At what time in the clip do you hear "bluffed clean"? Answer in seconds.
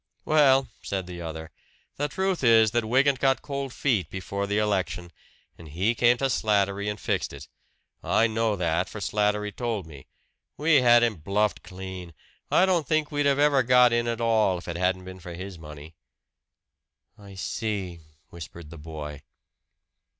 11.17-12.15